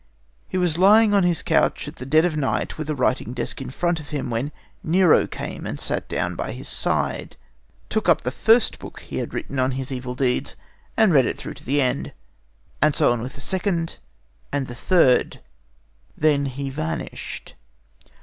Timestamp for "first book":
8.31-9.01